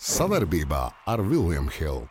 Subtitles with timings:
[0.00, 2.06] Savarbībā ar Vilniņu Hildu.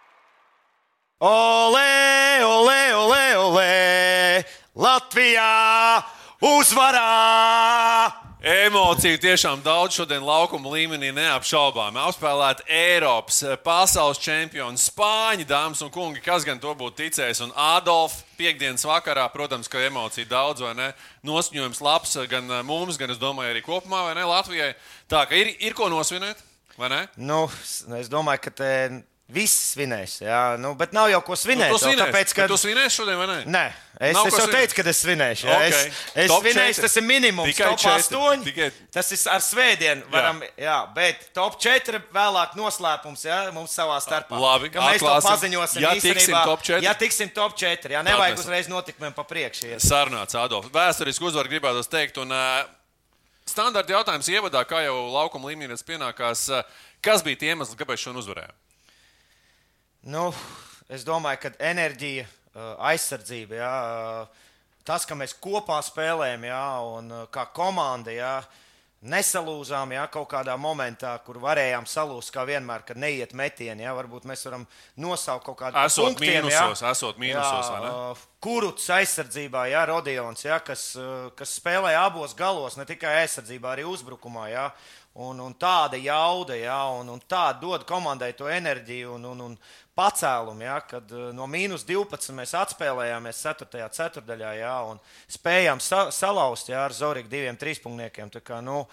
[1.25, 4.43] Olē, olē, olē, olē!
[4.77, 6.03] Latvijā
[6.37, 8.13] uzvarā!
[8.45, 11.97] Emociju tiešām daudz šodien laukuma līmenī neapšaubām.
[11.97, 17.41] Apspēlēt Eiropas, pasaules čempionu, Spāņu dāmas un kungi, kas gan to būtu ticējis.
[17.47, 20.91] Un Adolfs piekdienas vakarā, protams, ka emociju daudz vai ne.
[21.25, 24.75] Nosņojums labs gan mums, gan es domāju arī kopumā, vai ne Latvijai.
[25.09, 26.45] Tā ka ir, ir ko nosvinēt?
[27.19, 27.45] Nu,
[27.99, 28.73] es domāju, ka te
[29.29, 31.69] Viss svinēs, jā, nu, bet nav jau ko svinēt.
[31.69, 32.45] Nu, tu svinēsi, tāpēc, ka...
[32.49, 33.35] tu svinēsi šodien, vai ne?
[33.45, 33.61] Nē,
[34.07, 34.55] es, Nav es jau svinēt?
[34.55, 35.45] teicu, ka es svinēšu.
[35.45, 35.57] Jā.
[35.59, 35.67] Ok.
[35.67, 36.85] Es, es Top svinēšu, četri.
[36.87, 37.51] tas ir minimums.
[37.51, 38.17] Tikai top četri.
[38.17, 38.47] 8.
[38.47, 40.07] Tikai- Tas ir ar svētdienu.
[40.09, 40.49] Varam, jā.
[40.65, 44.41] jā, bet top 4 vēlāk noslēpums jā, mums savā starpā.
[44.41, 45.29] Labi, Ka mēs to atklāsim.
[45.29, 45.85] paziņosim.
[45.85, 46.17] Ja īstenībā.
[46.17, 46.89] tiksim top četri.
[46.89, 49.77] Ja tiksim top 4, jā, nevajag mēs- uzreiz notikumiem pa priekšu.
[49.77, 50.73] Sarunāts, Adolf.
[50.73, 52.17] Vēsturisku uzvaru gribētu teikt.
[52.17, 52.65] Un, uh,
[53.49, 56.47] standarta jautājums ievadā, kā jau laukuma līmenī pienākās.
[56.53, 58.57] Uh, kas bija tie iemesli, kāpēc šodien uzvarējām?
[60.13, 60.29] Nu,
[60.91, 62.23] es domāju, ka enerģija,
[62.55, 66.63] ā, aizsardzība, jā, ā, tas, ka mēs kopā spēlējam, jā,
[66.95, 68.33] un kā komanda, jā,
[69.05, 73.85] nesalūzām jā, kaut kādā momentā, kur varējām salūzt, kā vienmēr, kad neiet metieni.
[73.85, 74.65] Jā, varbūt mēs varam
[74.99, 76.91] nosaukt kaut kādu Esot punktiem, mīnusos, jā.
[76.91, 77.91] esot mīnusos, vai ne?
[77.93, 83.75] ā, Kuruts aizsardzībā, jā, Rodions, jā, kas, ā, kas spēlē abos galos, ne tikai aizsardzībā,
[83.75, 84.49] arī uzbrukumā.
[84.51, 84.69] Jā.
[85.19, 89.57] Un, un tāda jauda, jā, un, un tā dod komandai to enerģiju un, un, un
[89.99, 93.87] pacēlumu, jā, kad uh, no mīnus 12 mēs atspēlējāmies 4.
[93.99, 95.01] ceturdaļā jā, un
[95.35, 98.31] spējām sa salauzt jā, ar Zoriku diviem trīspunktiem.
[98.31, 98.85] Tā, kā, nu,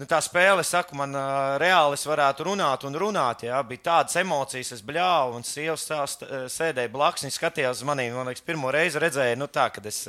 [0.00, 3.44] nu, tā spēle, saku, man uh, reāli varētu runāt un runāt.
[3.46, 7.88] Jā, bija tādas emocijas, es bļāvu, un sievas tā st- sēdēja blakus, viņa skatījās uz
[7.92, 8.16] maniem.
[8.16, 10.06] Man liekas, pirmo reizi redzēja, nu, tā, kad es.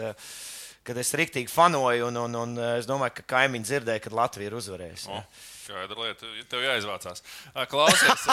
[0.85, 4.57] Kad es rīktīgi fanoju, un, un, un es domāju, ka kaimiņi dzirdēja, kad Latvija ir
[4.59, 5.07] uzvarējusi.
[5.09, 5.23] jā.
[5.66, 7.23] Kāda lieta, tev jāizvācās.
[7.71, 8.25] Klausies,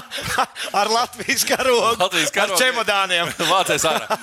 [0.80, 1.96] Ar Latvijas karogu.
[1.98, 2.54] Latvijas karogu.
[2.54, 3.32] Ar čemodāniem.
[3.50, 4.18] Vācies ārā.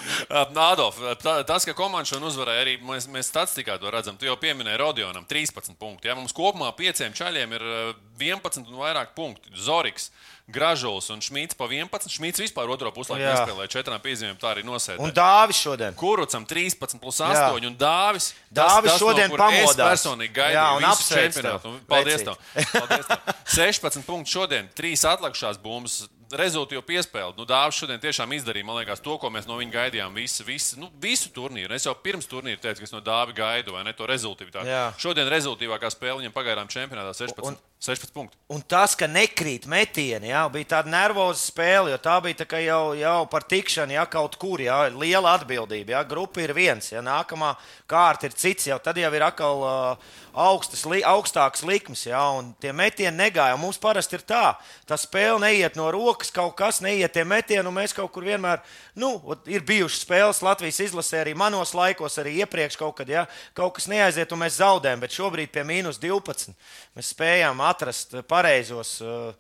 [0.64, 4.16] Adolf, tas, ka komanda šodien uzvarēja, arī mēs, mēs statistikā to redzam.
[4.20, 6.08] Tu jau pieminēji Rodionam 13 punktus.
[6.08, 6.16] Ja?
[6.16, 7.94] Mums kopumā pieciem čaļiem ir eh,
[8.32, 9.52] 11 un vairāk punktu.
[9.60, 10.10] Zoriks,
[10.50, 12.10] Gražuls un Šmīts pa 11.
[12.10, 13.34] Šmīts vispār otro puslaiku Jā.
[13.38, 15.00] nespēlēja četrām piezīmēm, tā arī nosēdēja.
[15.06, 15.94] Un Dāvis šodien.
[15.96, 17.50] Kurucam 13 plus Jā.
[17.54, 18.32] 8 un Dāvis.
[18.52, 19.90] Dāvis šodien no kur Es pamodās.
[19.94, 21.62] personīgi gaidīju Jā, un visu apsveic čempionātu.
[21.62, 21.72] tev.
[21.72, 22.36] Un Paldies tev.
[22.74, 23.36] Paldies tev.
[23.56, 26.08] 16 punktus šodien, 3 atlikušās bumbas.
[26.30, 27.34] Rezultātu piespēlēt.
[27.42, 30.14] Nu, Dāvis šodien tiešām izdarīja man liekas, to, ko mēs no viņa gaidījām.
[30.14, 31.74] Visu, visu, nu, visu turnīru.
[31.74, 34.62] Es jau pirms turnīra teicu, ka es no Dāvis gaidu, vai ne to rezultātu.
[34.62, 34.92] Jā.
[35.02, 38.36] Šodien rezultātīvākā spēle viņam pagaidām čempionātā 16, Un- un, 16 punkti.
[38.52, 42.92] Un tas, ka nekrīt metieni, jā, bija tāda nervoza spēle, jo tā bija tā jau,
[42.98, 45.94] jau par tikšanu, ja kaut kur, jā, liela atbildība.
[45.96, 47.54] Jā, grupa ir viens, ja nākamā
[47.88, 52.52] kārta ir cits, jau tad jau ir atkal uh, augstas, li, augstāks likmes, jā, un
[52.60, 53.56] tie metieni negāja.
[53.56, 54.58] Un Mums parasti ir tā,
[54.90, 58.60] tā spēle neiet no rokas, kaut kas neiet tie metieni, un mēs kaut kur vienmēr,
[59.00, 59.14] nu,
[59.48, 63.88] ir bijušas spēles Latvijas izlasē arī manos laikos, arī iepriekš kaut kad, ja kaut kas
[63.88, 66.52] neaiziet, un mēs zaudējam, bet šobrīd pie mīnus 12
[66.98, 69.00] mēs spējām atrast pareizos.
[69.02, 69.34] Uh,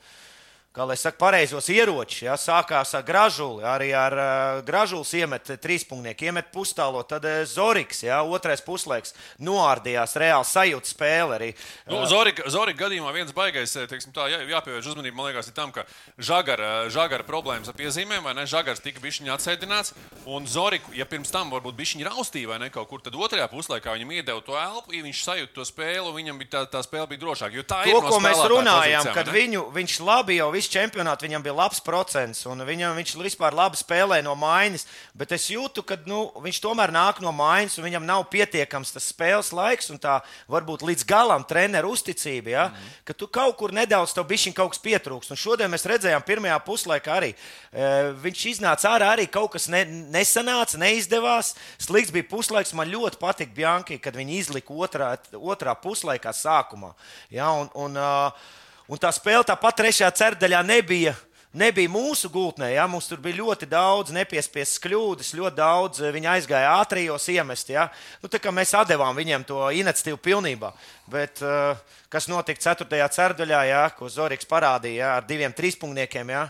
[0.76, 2.22] kā lai saka, pareizos ieročus.
[2.28, 2.36] Ja?
[2.40, 8.22] Sākās ar gražuli, arī ar uh, gražulis iemet trīspunktnieku, iemet pustālo, tad uh, Zoriks, ja?
[8.22, 11.40] otrais puslaiks, noārdījās reāli sajūta spēle.
[11.40, 11.50] Arī,
[11.90, 15.56] Nu, Zorika, Zorika gadījumā viens baigais, eh, teiksim, tā, jā, jāpievērš uzmanība, man liekas, ir
[15.58, 15.86] tam, ka
[16.22, 18.46] žagara, žagara problēmas ar piezīmēm, vai ne?
[18.50, 19.96] Žagars tika bišķiņā atsēdināts,
[20.30, 23.96] un Zoriku, ja pirms tam varbūt bišķiņa raustīja, vai ne, kaut kur, tad otrajā puslaikā
[23.98, 27.24] viņam iedeva to elpu, ja viņš sajūta to spēli, un viņam tā, tā spēle bija
[27.26, 27.58] drošāka.
[27.58, 31.26] Jo tā ir To, no ko mēs runājām, kad viņu, viņš labi jau visu čempionātu,
[31.28, 34.86] viņam bija labs procents, un viņam, viņš vispār labi spēlē no mājas.
[35.18, 39.08] Bet es jūtu, ka nu, viņš tomēr nāk no mājas, un viņam nav pietiekams tas
[39.14, 40.20] spēles laiks, un tā
[40.52, 42.52] varbūt līdz galam treneru uzticība.
[42.52, 42.66] Ja?
[42.70, 42.92] Mm.
[43.08, 45.34] Ka tu kaut kur nedaudz tev bišķiņ kaut kas pietrūkst.
[45.34, 47.90] Un šodien mēs redzējām, pirmajā puslaikā arī e,
[48.26, 51.56] viņš iznāca ārā, arī kaut kas ne, nesanāca, neizdevās.
[51.80, 52.76] Slikts bija puslaiks.
[52.78, 56.94] Man ļoti patika Bjanki, kad viņi izlika otrā, otrā puslaikā sākumā.
[57.34, 57.52] Ja?
[57.56, 58.58] Un, un, uh,
[58.90, 61.16] un tā spēle tāpat trešajā cerdaļā nebija.
[61.50, 66.30] Nebija mūsu gultnē, ja mums tur bija ļoti daudz nepiespiestas kļūdas, ļoti daudz eh, viņi
[66.30, 67.72] aizgāja ātrijos iemest.
[67.74, 67.88] Ja?
[68.22, 70.70] Nu, tā kā mēs devām viņiem to iniciatīvu pilnībā.
[71.10, 71.74] Bet uh,
[72.14, 72.86] kas notika 4.
[72.86, 73.82] cerdaļā, ja?
[73.98, 75.16] ko Zorgs parādīja ja?
[75.18, 76.46] ar diviem trīspunktiem, ja?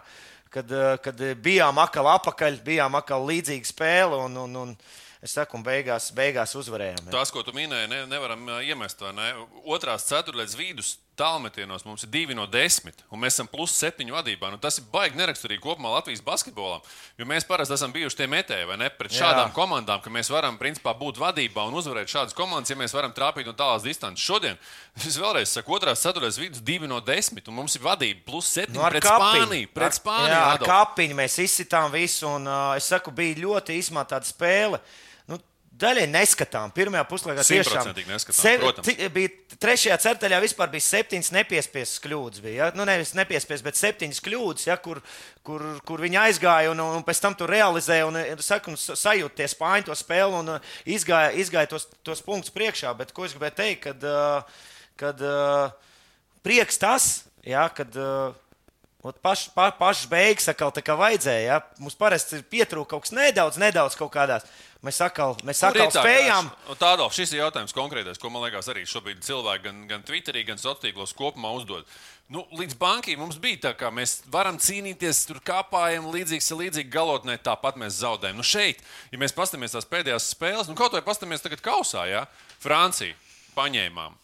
[0.51, 4.19] kad, uh, kad bijām atkal apakaļ, bijām atkal līdzīga spēle.
[4.27, 4.79] Un, un, un,
[5.19, 7.09] Es saku, un beigās, beigās uzvarējām.
[7.09, 7.11] Ja?
[7.11, 9.01] Tas, ko tu minēji, ne, nevaram iemest.
[9.17, 9.25] Ne?
[9.67, 14.49] Otrās ceturtdaļas vidus tālmetienos mums ir 2 no 10, un mēs esam plus 7 vadībā.
[14.53, 16.83] Nu, tas ir baigi neraksturīgi kopumā Latvijas basketbolam.
[17.19, 18.89] Jo mēs parasti esam bijuši tie metēji, vai ne?
[18.95, 19.55] Pret šādām Jā.
[19.55, 23.49] komandām, ka mēs varam principā būt vadībā un uzvarēt šādas komandas, ja mēs varam trāpīt
[23.49, 24.23] no tālās distances.
[24.23, 24.57] Šodien,
[24.97, 28.73] es vēlreiz saku, otrās ceturtās vidus 2 no 10, un mums ir vadība plus 7
[28.75, 29.43] nu, pret kapiņu.
[29.43, 29.73] Spāniju.
[29.75, 30.33] Pret Spāniju.
[30.33, 34.81] Jā, ar kapiņu mēs izsitām visu, un uh, es saku, bija ļoti īsmā tāda spēle.
[35.79, 36.71] Daļai neskatām.
[36.75, 39.31] Pirmā puslaikā tiešām neskatām, se, bija.
[39.59, 42.41] Trešajā ceturtajā vispār bija septiņas nepiespiestas kļūdas.
[42.43, 42.67] Bija, ja?
[42.75, 44.75] nu, nevis nepiespiestas, bet septiņas kļūdas, ja?
[44.79, 45.01] kur,
[45.47, 49.47] kur, kur viņi aizgāja un, un pēc tam tur realizēja un, saku, un sajūta tie
[49.51, 52.93] spāņi to spēli un uh, izgāja, izgāja tos, tos punktus priekšā.
[52.99, 54.67] Bet ko es gribēju teikt, kad, uh,
[54.99, 55.95] kad uh,
[56.43, 57.09] prieks tas,
[57.47, 57.67] ja?
[57.71, 57.95] kad.
[59.23, 61.45] Pašs pa, paš beigas atkal tā kā vajadzēja.
[61.45, 61.59] Ja?
[61.81, 64.45] Mums parasti pietrūka kaut kas nedaudz, nedaudz kaut kādās.
[64.85, 66.47] Mēs atkal, mēs atkal spējām.
[66.79, 70.61] Tādā šis ir jautājums konkrētais, ko man liekas arī šobrīd cilvēki gan, gan Twitterī, gan
[70.61, 71.89] sociālos tīklos kopumā uzdod.
[72.31, 76.93] Nu, līdz bankai mums bija tā, ka mēs varam cīnīties, tur kāpājam, līdzīgs ir līdzīgi
[76.93, 78.39] galotnē, tāpat mēs zaudējam.
[78.39, 78.79] Nu, šeit,
[79.11, 82.23] ja mēs paskatāmies tās pēdējās spēles, nu, kaut vai paskatāmies tagad kausā, ja
[82.63, 83.17] Francija
[83.57, 84.15] paņēmām,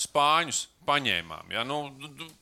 [0.00, 1.52] Spāņus paņēmām.
[1.54, 1.62] Ja?
[1.66, 1.86] Nu,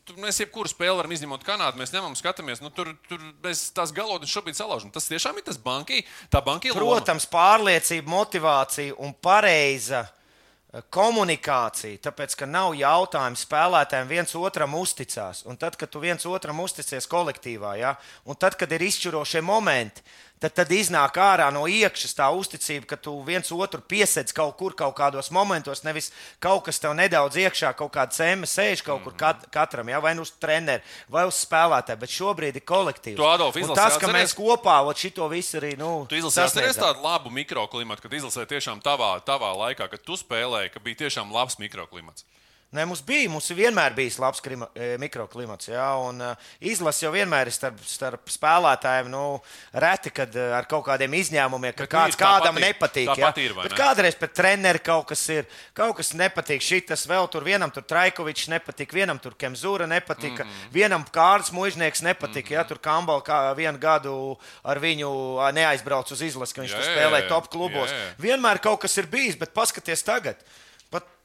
[0.07, 3.93] tu, mēs jebkuru spēli varam izņemot Kanādu, mēs ņemam, skatāmies, nu, tur, tur mēs tās
[3.95, 4.93] galotnes šobrīd salaužam.
[4.95, 6.03] Tas tiešām ir tas banki,
[6.33, 6.73] tā banki.
[6.75, 15.45] Protams, pārliecība, motivācija un pareiza eh, komunikācija, tāpēc, ka nav jautājumu spēlētājiem viens otram uzticās.
[15.45, 17.95] Un tad, kad tu viens otram uzticies kolektīvā, ja?
[18.25, 20.05] un tad, kad ir izšķirošie momenti,
[20.43, 24.75] tad, tad iznāk ārā no iekšas tā uzticība, ka tu viens otru piesedz kaut kur,
[24.79, 26.11] kaut kādos momentos, nevis
[26.43, 30.01] kaut kas tev nedaudz iekšā, kaut kāda cēma sēž kaut kur kat, katram, ja?
[30.03, 33.19] vai nu uz treneru, vai uz spēlētāju, bet šobrīd ir kolektīvs.
[33.21, 35.75] Tu, Adolf, tas, ka mēs kopā šito visu arī.
[35.79, 40.75] Nu, tu izlasīji tādu labu mikroklimatu, kad izlasīji tiešām tavā, tavā laikā, kad tu spēlēji,
[40.75, 42.27] ka bija tiešām labs mikroklimats.
[42.73, 45.69] Nē, mums bija, mums vienmēr bijis labs klima, e, mikroklimats.
[45.69, 49.11] Jā, un uh, izlase jau vienmēr ir starp, starp spēlētājiem.
[49.13, 49.43] Nu,
[49.85, 53.11] reti, kad uh, ar kaut kādiem izņēmumiem, ka kāds kādam patīk, nepatīk.
[53.13, 53.77] Jā, ir, bet ne?
[53.77, 55.45] kādreiz pēc treneru kaut kas ir,
[55.77, 56.65] kaut kas nepatīk.
[56.65, 60.73] Šitas vēl tur vienam tur Traikovičs nepatīk, vienam tur Kemzūra nepatika, mm -hmm.
[60.73, 62.49] vienam Kārls Mužnieks nepatika.
[62.49, 62.65] Mm -hmm.
[62.65, 65.13] Jā, tur Kambal kā vienu gadu ar viņu
[65.53, 67.91] neaizbrauc uz izlasi, ka viņš jā, tur spēlē top klubos.
[67.91, 68.13] Jā, jā.
[68.19, 70.41] Vienmēr kaut kas ir bijis, bet paskaties tagad.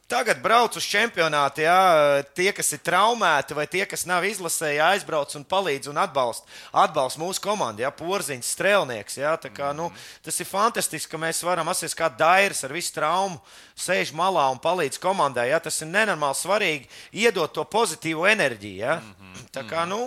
[0.07, 1.79] Tagad brauc uz čempionātu, jā,
[2.31, 7.19] tie, kas ir traumēti, vai tie, kas nav izlasēji, aizbrauc un palīdz un atbalsta atbalst
[7.19, 7.83] mūsu komandu.
[7.83, 9.17] Jā, porziņš, strēlnieks.
[9.19, 9.89] Jā, kā, nu,
[10.23, 13.41] tas ir fantastiski, ka mēs varam asties kā dairis ar visu traumu,
[13.75, 15.49] sēž malā un palīdz komandai.
[15.51, 16.87] Jā, tas ir nenormāli svarīgi
[17.25, 18.79] iedot to pozitīvo enerģiju.
[18.79, 19.01] Jā.
[19.51, 20.05] Tā kā, nu,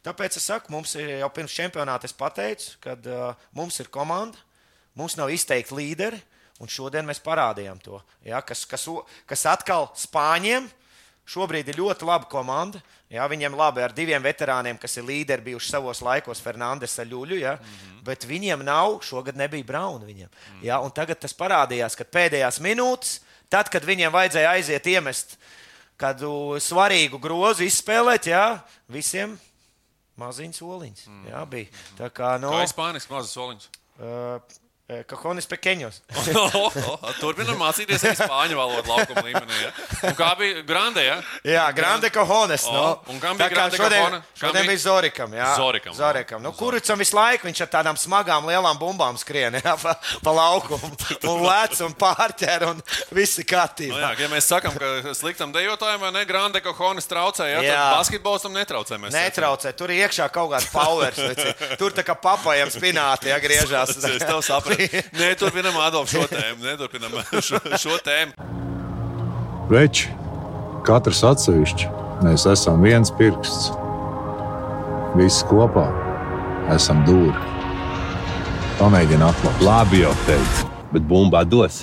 [0.00, 4.40] tāpēc es saku, mums ir jau pirms čempionāta es pateicu, ka uh, mums ir komanda,
[4.96, 6.24] mums nav izteikti līderi.
[6.60, 8.84] Un šodien mēs parādījām to, ja, kas, kas,
[9.26, 10.68] kas atkal Spāņiem
[11.28, 12.82] šobrīd ir ļoti laba komanda.
[13.12, 17.36] Ja, viņiem labi ar diviem veterāniem, kas ir līderi bijuši savos laikos, Fernandes ar Ļuļu,
[17.42, 17.98] ja, mm -hmm.
[18.06, 20.06] bet viņiem nav, šogad nebija Brauna.
[20.06, 20.64] Viņiem, mm -hmm.
[20.64, 23.20] ja, un tagad tas parādījās, kad pēdējās minūtes,
[23.50, 25.36] tad, kad viņiem vajadzēja aiziet iemest
[25.96, 29.38] kādu svarīgu grozu izspēlēt, ja, visiem
[30.16, 31.06] maziņš soliņš.
[31.06, 31.30] Mm -hmm.
[31.30, 31.66] Ja, bija.
[31.98, 33.68] Tā kā, no, kā spāniski mazs soliņš?
[33.98, 34.40] Uh,
[35.08, 36.00] Kahonis pequeņos.
[37.22, 39.58] Turpinām mācīties arī spāņu valodu laukuma līmenī.
[39.62, 39.70] Ja?
[40.10, 41.04] Un kā bija Grande?
[41.04, 41.18] Ja?
[41.46, 42.66] Jā, Grande Kahonis.
[42.72, 43.02] No.
[43.12, 44.20] Un kam bija Grande šodien, Kahona?
[44.38, 45.36] Šodien bija Zorikam.
[45.36, 45.50] Jā.
[45.58, 45.96] Zorikam.
[45.96, 46.42] Zorikam.
[46.44, 50.92] Nu, Kuricam visu laiku viņš ar tādām smagām lielām bumbām skrien ja, pa, pa laukumu.
[51.32, 52.82] Un lēc un pārķer un
[53.14, 53.94] visi kārtībā.
[53.94, 57.76] No, jā, ja mēs sakam, ka sliktam dejotājam ne, Grande Kahonis traucē, ja, jā.
[57.76, 58.98] tad basketbols tam netraucē.
[59.12, 59.72] Netraucē.
[59.78, 61.20] Tur iekšā kaut kāds powers.
[61.80, 63.94] Tur tā kā papajam spināti, ja griežās.
[65.20, 66.64] Neturpinām Adolfu šo tēmu.
[66.64, 68.34] Neturpinām šo, šo tēmu.
[69.72, 70.10] Veči,
[70.86, 71.88] katrs atsevišķi,
[72.26, 73.70] mēs esam viens pirksts.
[75.18, 75.86] Visi kopā
[76.72, 77.34] esam dūri.
[78.80, 79.64] Pamēģini atklāt.
[79.66, 81.82] Labi jau teicu, bet bumbā dos.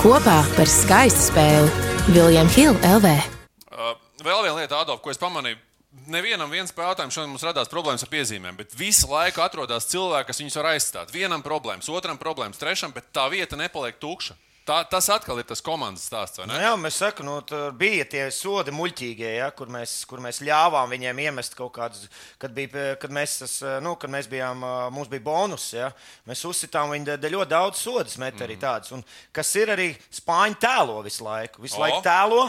[0.00, 3.12] Kopā par skaistu spēli Viljams Hilde LV.
[3.72, 5.60] Uh, vēl viena lieta, Adolf, ko es pamanīju
[6.06, 10.40] nevienam viens jautājums šodien mums radās problēmas ar piezīmēm, bet visu laiku atrodas cilvēki, kas
[10.42, 11.14] viņus var aizstāt.
[11.14, 14.36] Vienam problēmas, otram problēmas, trešam, bet tā vieta nepaliek tukša.
[14.64, 16.40] Tā, tas atkal ir tas komandas stāsts.
[16.48, 20.38] Nu, jā, mēs sakām, nu, tur bija tie sodi muļķīgie, ja, kur, mēs, kur mēs
[20.40, 22.06] ļāvām viņiem iemest kaut kādus,
[22.40, 24.62] kad, bija, kad, mēs, tas, nu, kad mēs bijām,
[24.94, 25.66] mums bija bonus.
[25.76, 25.90] Ja,
[26.24, 28.62] mēs uzsitām viņu ļoti daudz sodus, met arī mhm.
[28.62, 28.94] tādus.
[28.96, 29.02] Un,
[29.36, 31.60] kas ir arī spāņu tēlo visu laiku.
[31.66, 31.84] Visu oh.
[31.84, 32.46] laiku tēlo,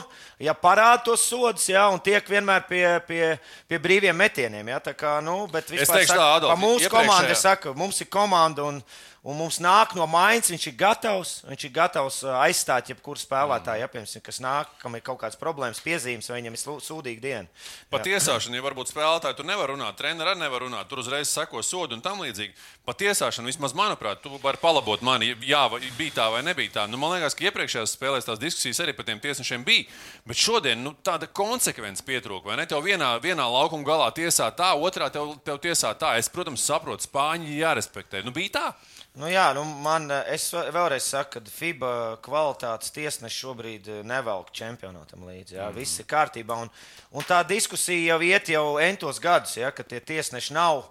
[0.48, 3.26] ja parāda tos sodus, ja, un tiek vienmēr pie, pie,
[3.68, 4.72] pie brīviem metieniem.
[4.72, 8.08] Ja, tā kā, nu, bet vispār, es teikšu, tā, Adolf, mūsu komanda, saka, mums ir
[8.08, 8.70] komanda.
[8.72, 8.80] Un,
[9.26, 11.34] un mums nāk no maiņas, viņš ir gatavs.
[11.50, 15.40] Viņš ir gatavs uh, aizstāt jebkuru spēlētāju, ja, piemēram, kas nāk, kam ir kaut kādas
[15.42, 17.66] problēmas, piezīmes, vai viņam ir sūdīga diena.
[17.90, 21.64] Par tiesāšanu, ja varbūt spēlētāji tur nevar runāt, treneris arī nevar runāt, tur uzreiz seko
[21.66, 22.54] sodu un tam līdzīgi.
[22.86, 26.86] Par tiesāšanu, vismaz manuprāt, tu vari palabot mani, jā, vai bija tā vai nebija tā.
[26.90, 29.88] Nu, man liekas, ka iepriekšējās spēlēs tās diskusijas arī par tiem tiesnešiem bija.
[30.30, 32.52] Bet šodien nu, tāda konsekvence pietrūka.
[32.52, 32.68] Vai ne?
[32.70, 36.16] Tev vienā, vienā laukuma galā tiesā tā, otrā tev, tev tiesā tā.
[36.20, 38.22] Es, protams, saprotu, spāņi jārespektē.
[38.26, 38.68] Nu, bija tā.
[39.16, 41.92] Nu, jā, nu man, es vēlreiz saku, ka FIBA
[42.26, 45.56] kvalitātes tiesneši šobrīd eh, nevelk čempionātam līdzi.
[45.56, 45.78] Jā, mm.
[45.80, 46.58] Viss ir kārtībā.
[46.66, 46.72] Un,
[47.16, 50.84] un tā diskusija jau iet jau entos gadus, ja, ka tie tiesneši nav.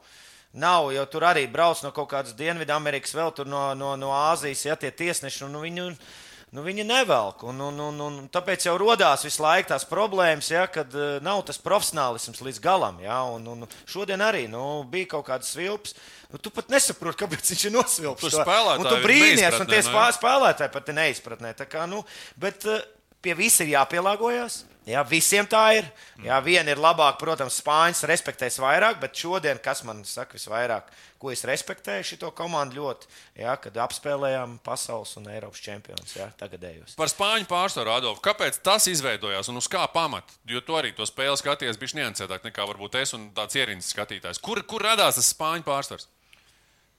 [0.57, 4.65] Nav, jo tur arī brauc no kaut kādas Dienvidamerikas, vēl tur no, no, no Āzijas,
[4.71, 5.45] ja tie tiesneši.
[5.53, 5.91] Nu, viņu,
[6.57, 7.45] nu, viņi nevelk.
[7.45, 11.45] Un, un, un, un tāpēc jau radās visu laiku tās problēmas, ja, kad uh, nav
[11.51, 13.05] tas profesionālisms līdz galam.
[13.05, 15.99] Ja, un, un šodien arī nu, bija kaut kāds svilps.
[16.35, 18.25] Nu, tu pat nesaproti, kāpēc viņš ir nosvilpis.
[18.27, 18.43] Tur to.
[18.43, 21.55] spēlētāji Un tu brīnīties, un tie nu, spēlētāji pat neizpratnē.
[21.55, 22.01] Tā Kā, nu,
[22.43, 22.81] bet uh,
[23.23, 24.65] pie visa ir jāpielāgojas.
[24.85, 25.87] Jā, visiem tā ir.
[26.27, 30.91] Jā, viena ir labāka, protams, spāņus respektēs vairāk, bet šodien, kas man saka visvairāk,
[31.23, 33.09] ko es respektēju šo komandu ļoti,
[33.41, 36.99] jā, kad apspēlējām pasaules un Eiropas čempionus tagadējos.
[37.01, 38.21] Par spāņu pārstāvu Adolfu.
[38.27, 40.37] Kāpēc tas izveidojās un uz kā pamata?
[40.51, 44.43] Jo tu arī to spēli skaties, bija niansētāk nekā varbūt es un tāds ierīnas skatītājs.
[44.45, 46.11] Kur, kur radās tas spāņu pārstāvs?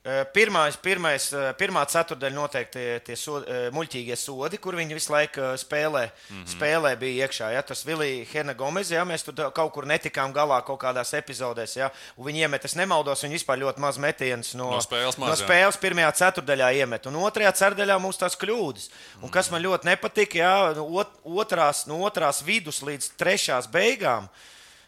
[0.05, 4.93] Eh, Pirmais, pirmais, eh, pirmā ceturdaļa noteikti tie, tie so, eh, muļķīgie sodi, kur viņi
[4.93, 6.51] visu laiku spēlē, mm -hmm.
[6.51, 7.49] spēlē bija iekšā.
[7.53, 7.63] Ja?
[7.65, 11.89] Tas Vilija Hena Gomez, ja mēs tur kaut kur netikām galā kaut kādās epizodēs, ja?
[12.17, 15.47] un viņi iemet, es nemaldos, viņi vispār ļoti maz metienus no, No spēles maz, no
[15.47, 18.89] spēles pirmajā ceturdaļā iemet, un otrajā ceturdaļā mums tās kļūdas.
[19.23, 20.73] Un kas man ļoti nepatika, ja?
[20.75, 24.29] no ot- otrās, no otrās vidus līdz trešās beigām.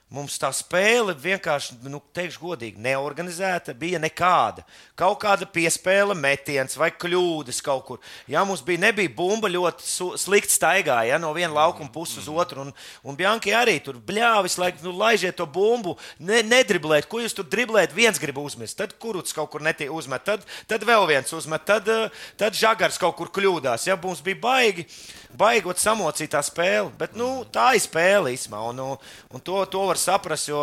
[0.08, 4.64] Mums tā spēle vienkārši, nu, teikšu godīgi, neorganizēta, bija nekāda.
[4.96, 8.00] Kaut kāda piespēle, metiens vai kļūdas kaut kur.
[8.32, 9.84] Jā, mums bija, nebija bumba ļoti
[10.16, 12.64] slikti staigāja ja, no viena laukuma puses uz otru.
[12.64, 12.72] Un,
[13.04, 17.10] un Bjanki arī tur bļāvis, lai nu, laižiet to bumbu, ne, nedriblēt.
[17.12, 17.92] Ko jūs tur driblējat?
[18.00, 21.92] Viens grib uzmest, tad kurts kaut kur netiek uzmet, tad, tad vēl viens uzmet, tad,
[22.40, 23.90] tad žagars kaut kur kļūdās.
[23.92, 24.88] Ja, mums bija baigi,
[25.36, 26.94] baigot samocītā spēle.
[26.96, 28.64] Bet nu, tā ir spēle īstenībā.
[28.72, 28.98] Un,
[29.36, 30.62] un to, to var saprast, jo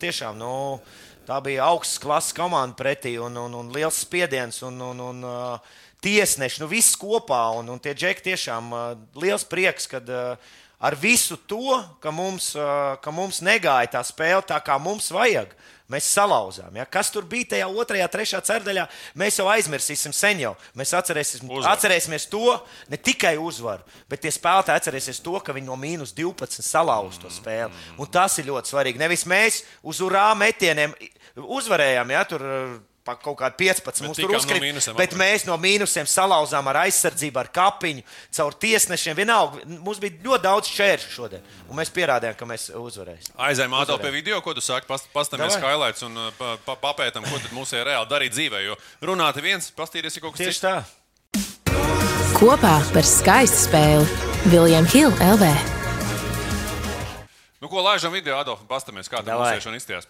[0.00, 0.54] tiešām nu,
[1.28, 4.62] tā bija augsts klases komanda pretī un, un, un liels spiediens.
[4.66, 8.84] Un, un, un, uh, Tiesneši, nu viss kopā, un, un tie džeki tiešām uh,
[9.20, 10.32] liels prieks, kad uh,
[10.80, 15.52] ar visu to, ka mums, uh, ka mums negāja tā spēle tā, kā mums vajag,
[15.90, 16.74] mēs salauzām.
[16.78, 16.86] Ja?
[16.88, 18.86] Kas tur bija tajā otrajā, trešajā ceturdaļā,
[19.20, 20.54] mēs jau aizmirsīsim sen jau.
[20.78, 22.56] Mēs atcerēsim, atcerēsimies to,
[22.90, 27.32] ne tikai uzvaru, bet tie spēlētāji atcerēsies to, ka viņi no mīnus 12 salauz to
[27.32, 27.72] spēli.
[28.00, 29.02] Un tas ir ļoti svarīgi.
[29.02, 30.94] Nevis mēs uz urā metieniem
[31.40, 32.46] uzvarējām, ja tur
[33.04, 35.20] pa kaut kādu 15 Bet mums tur no uzkrīt, mīnusiem bet atpakaļ.
[35.22, 38.02] mēs no mīnusiem salauzām ar aizsardzību, ar kapiņu,
[38.36, 39.16] caur tiesnešiem.
[39.16, 43.34] Vienalga, mums bija ļoti daudz šķēršu šodien, un mēs pierādījām, ka mēs uzvarēsim.
[43.40, 47.40] Aizējām ātrāk pie video, ko tu saki, pastāmies highlights un uh, pa, pa, papētām, ko
[47.40, 48.62] tad mums ir reāli darīt dzīvē.
[48.68, 48.76] Jo
[49.10, 50.66] runāt ir viens, pastīties ir kaut kas Tieši cits.
[50.68, 50.84] tā.
[52.36, 54.06] Kopā par skaistu spēli
[54.52, 55.50] Viljams Hilde LV.
[57.60, 59.50] Nu, ko laižam video, Adolf, un pastāmies, kā tā Davai.
[59.58, 60.06] mūsēšana izties.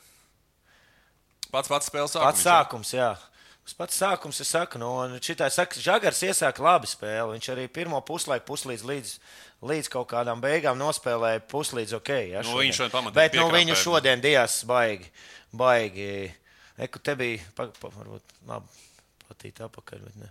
[1.50, 2.26] Pats pats spēles sākums.
[2.30, 3.10] Pats sākums, jā.
[3.64, 7.36] Tas pats sākums, es saku, nu, un šitā saka, Žagars iesāka labi spēli.
[7.36, 9.12] Viņš arī pirmo puslaiku puslīdz līdz,
[9.70, 12.10] līdz kaut kādām beigām nospēlēja puslīdz ok.
[12.32, 15.10] Ja, Nu, viņš šodien pamatīgi Bet nu, viņu šodien dijas baigi.
[15.52, 16.10] baigi.
[16.80, 18.84] Eku te bija, pa, pa, varbūt labi,
[19.28, 20.30] patīt apakaļ, bet ne.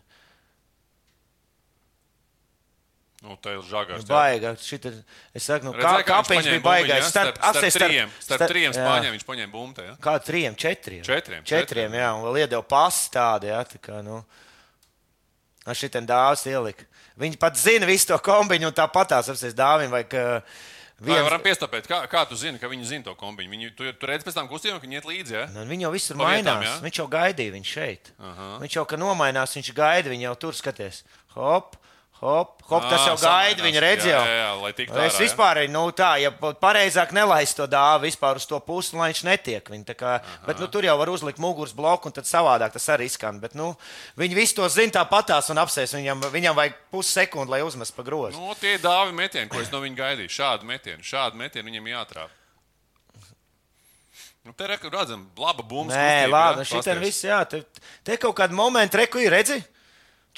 [3.19, 4.05] Nu, te ir žagars.
[4.05, 4.11] jā.
[4.13, 4.53] Baiga.
[4.63, 4.91] Šita,
[5.35, 7.07] es saku, nu, kā, Redzēji, kā viņš kāpēc paņēma bija bumbiņu, ja?
[7.09, 9.83] Starp, starp, apsies trījiem, starp trījiem spāņiem viņš paņēma bumbu.
[9.89, 9.95] Ja?
[10.05, 11.01] Kā trījiem, četriem?
[11.03, 11.97] Četriem, četriem četriem.
[11.99, 14.21] jā, un vēl iedeva pasi tādu, jā, tā kā, nu.
[15.67, 16.87] Ar šitiem dāvas ielika.
[17.19, 20.23] Viņi pat zina visu to kombiņu un tāpatās apsies dāvim, vai ka
[20.99, 21.23] Vai viens...
[21.27, 23.51] varam piestāpēt, kā, kā tu zini, ka viņi zina to kombiņu?
[23.53, 25.35] Viņi, tu, tu redz pēc tam kustībām, ka viņi iet līdzi.
[25.35, 25.43] Ja?
[25.55, 26.65] Nu, Viņi jau visur Pa vietām, mainās.
[26.67, 26.73] jā?
[26.83, 28.09] Viņš jau gaidīja viņu šeit.
[28.19, 28.47] Aha.
[28.63, 31.03] Viņš jau, ka nomainās, viņš gaida viņu jau tur skaties.
[31.37, 31.77] Hop,
[32.19, 34.15] Hop, hop, tas ah, jau gaida, viņa redzēja.
[34.19, 34.97] Jā, jā, jā, lai tik tālu.
[34.97, 35.69] Nu, es ārā, vispār, jā.
[35.71, 39.71] nu tā, ja pareizāk nelaistu to dāvu vispār uz to pusi, nu, lai viņš netiek.
[39.71, 40.41] Viņa, kā, Aha.
[40.49, 43.39] bet nu, tur jau var uzlikt muguras bloku, un tad savādāk tas arī skan.
[43.39, 43.69] Bet nu,
[44.19, 45.95] viņi visu to zina tāpatās un apsēs.
[45.95, 48.35] Viņam, viņam vajag pusi sekundi, lai uzmest pa grozu.
[48.35, 50.35] Nu, tie ir dāvi metieni, ko es no viņa gaidīju.
[50.41, 52.37] Šādu metienu, šādu metienu viņam jātrāp.
[54.43, 55.95] Nu, te redzam, laba bumba.
[55.95, 57.45] Nē, labi, šī te viss, jā.
[57.47, 57.63] Te,
[58.03, 59.78] te kaut kāda momenta, reku ir redzējis.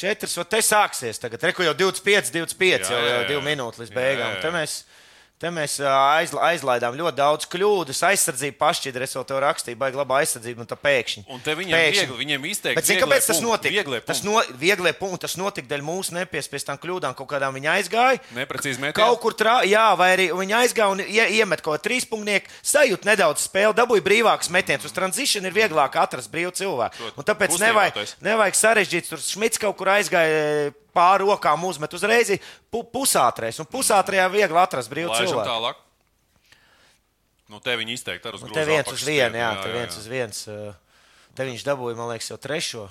[0.01, 1.43] 4, vai te sāksies tagad?
[1.49, 4.27] Reku jau 25, 25, jā, jau, jau 2 minūtes līdz beigām.
[4.27, 4.41] Jā, jā.
[4.43, 4.77] Te mēs
[5.41, 7.97] Te mēs aizla- aizlaidām ļoti daudz kļūdas.
[8.11, 11.23] Aizsardzība pašķidra, es vēl to rakstīju, baigi laba aizsardzība, un tā pēkšņi.
[11.33, 12.03] Un te viņiem pēkšņi.
[12.05, 12.77] viegli, viņiem izteikti.
[12.77, 13.73] Bet vieglie kāpēc tas punkti, notika?
[13.73, 14.51] Vieglie tas, punkti.
[14.53, 18.21] no, vieglie punkti, tas notika dēļ mūsu nepiespiestām kļūdām, kaut kādām viņa aizgāja.
[18.37, 18.93] Neprecīzi metieni.
[19.01, 23.09] Kaut kur trā, jā, vai arī viņa aizgāja un ie, iemet kaut ko trīspunktu, sajūt
[23.09, 24.85] nedaudz spēli, dabūja brīvākus metienus.
[24.85, 27.17] Uz tranzīciju ir vieglāk atrast brīvu cilvēku.
[27.17, 29.09] Un tāpēc nevajag, nevajag sarežģīt.
[29.09, 32.33] Tur Šmits kaut kur aizgāja pāri rokām, uzmet uzreiz
[32.71, 33.59] pu, pusātrēs.
[33.63, 35.49] Un pusātrējā viegli atrast brīvu Laižam cilvēku.
[35.49, 35.75] tālāk.
[37.51, 38.59] Nu, te viņi izteikti ar uz Un grūzu.
[38.61, 40.37] te viens uz vienu, jā, apakšspiedu, te viens uz viens.
[40.47, 40.73] uh,
[41.31, 42.89] Te viņš dabūja, man liekas, jau trešo.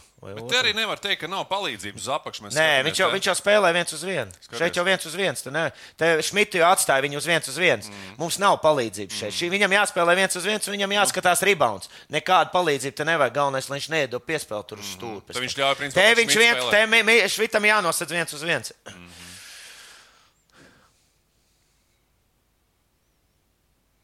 [0.48, 2.46] te arī nevar teikt, ka nav palīdzības uz apakšu.
[2.46, 4.32] Nē, skatāmies viņš jau, viņš jau spēlē viens uz vienu.
[4.40, 4.58] Skaties.
[4.62, 5.42] Šeit jau viens uz viens.
[5.44, 5.64] tu ne?
[6.00, 7.90] Te Šmitu jau atstāja viņu uz viens uz viens.
[7.92, 8.16] Mm.
[8.16, 9.36] Mums nav palīdzības šeit.
[9.36, 9.52] Mm.
[9.56, 11.92] Viņam jāspēlē viens uz viens, un viņam jāskatās rebounds.
[12.08, 13.34] Nekāda palīdzība te nevajag.
[13.36, 15.20] Galvenais, lai viņš neiedod piespēli tur uz stūra.
[15.28, 18.72] Te viņš ļauj, principā, Te viņš viens, te mi- mi- Švitam jānosedz viens uz viens.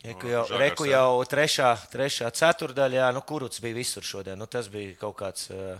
[0.06, 0.98] Reku jau, Žagars, reku jā.
[1.00, 4.38] jau trešā, trešā ceturdaļā, nu, kurus bija visur šodien.
[4.38, 5.50] Nu, tas bija kaut kāds.
[5.50, 5.76] Uh,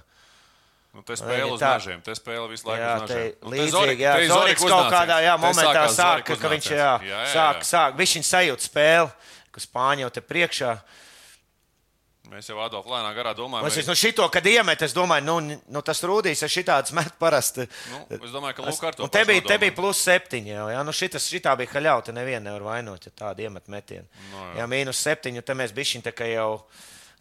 [0.97, 1.75] Nu, te spēle uz tā.
[1.76, 3.16] nažiem, te spēle visu laiku Jā, te.
[3.45, 6.71] Nu, līdzīgi, Zorik- jā, te Zoriks kaut kādā jā, momentā sākās sāk, ka, viņš uznācies.
[6.73, 7.66] jā, Jā, jā, sāk, jā.
[7.68, 9.11] sāk, viņš sajūt spēli,
[9.52, 10.71] ka Spāņi jau te priekšā.
[12.30, 13.66] Mēs jau Adolf lēnā garā domājam.
[13.68, 17.12] Es arī- nu šito, kad iemet, es domāju, nu, nu tas rūdīs, ja šitāds met
[17.18, 17.68] parasti.
[17.92, 20.85] Nu, es domāju, ka Luka ar to te bija, te bija plus septiņi jau, jā,
[20.85, 24.06] nu šitas, šitā bija haļauta, nevienu nevar vainot, ja tādu iemet metienu.
[24.33, 24.56] No, jā.
[24.59, 24.66] jā.
[24.66, 26.64] mīnus septiņi, te mēs bišķiņ tā kā jau,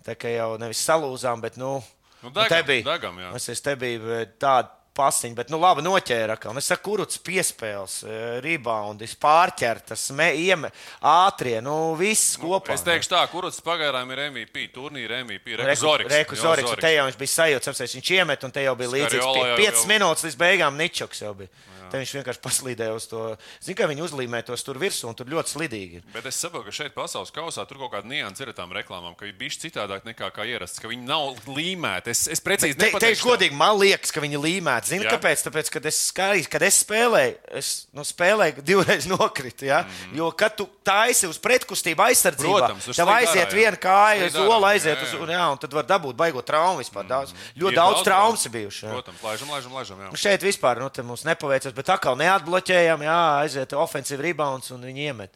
[0.03, 1.83] tā kā jau nevis salūzām, bet, nu,
[2.23, 3.35] Nu, nu, te degam, bija, degam, jā.
[3.37, 7.19] es, es te bija eh, tāda pasiņa, bet, nu, labi noķēra, un es saku, kuruts
[7.25, 10.71] piespēles, eh, reboundis, pārķertas, me, ieme,
[11.03, 12.73] ātrie, nu, viss kopā.
[12.73, 15.57] Es teikšu tā, kurus pagaidām ir MVP, turnīra MVP.
[15.59, 16.71] Reku Reku Zoriks.
[16.71, 19.21] Reku Jā, te jau viņš bija sajūts, apsveic, viņš iemet, un te jau bija līdzīgs.
[19.21, 21.49] Skariola jau- 5 jau- minūtes līdz beigām Ničoks jau bija.
[21.91, 23.23] Te viņš vienkārši paslīdēja uz to.
[23.63, 26.05] Zinu, ka viņi uzlīmē tos tur virsū, un tur ļoti slidīgi ir.
[26.13, 29.27] Bet es saprotu, ka šeit pasaules kausā tur kaut kāda nianses ir tām reklāmām, ka
[29.27, 32.13] viņi bija citādāk nekā kā ierasts, ka viņi nav līmēti.
[32.13, 34.91] Es, es precīzi Te, nepateikšu teikšu godīgi, man liekas, ka viņi līmēti.
[34.93, 35.15] Zini, Jā.
[35.15, 35.45] kāpēc?
[35.47, 39.69] Tāpēc, kad es skaidrs, kad es spēlēju, es nu, spēlēju divreiz nokritu.
[39.69, 39.83] Ja?
[39.85, 40.19] Mm.
[40.21, 43.55] Jo, kad tu taisi uz pretkustību aizsardzībā, Protams, tev aiziet jā.
[43.55, 45.21] viena kāja, uz olu ārā, aiziet, jā, uz, jā.
[45.25, 47.07] un, jā, un tad var dabūt baigot traumu vispār.
[47.09, 48.91] Daudz, ļoti Ir daudz daudz traumas bijušas.
[48.91, 50.17] Protams, laižam, laižam, laižam.
[50.19, 55.09] Šeit vispār nu, te mums nepaveicās, bet atkal neatbloķējām, jā, aiziet ofensīvi rebounds un viņi
[55.09, 55.35] iemet.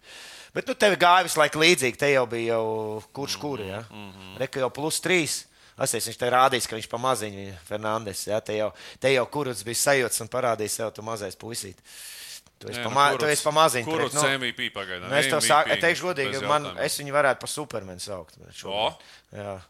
[0.55, 3.83] Bet nu, tev gāja visu laiku līdzīgi, te jau bija jau kurš kur, jā.
[3.91, 4.37] Mm -hmm.
[4.41, 5.43] Reka jau plus trīs.
[5.79, 8.25] Asies, viņš te rādīs, ka viņš pamaziņš ir Fernandes.
[8.27, 11.77] Jā, te jau, te jau kurus bija sajūts un parādījis sev, tu mazais puisīt.
[12.59, 13.85] Tu esi, Nē, pama, nu, tu kurus- pamaziņš.
[14.13, 15.07] Nu, MVP pagaidām?
[15.09, 18.35] nu, es tev saku, es teikšu godīgi, man, es viņu varētu par supermenu saukt.
[19.31, 19.61] Jā.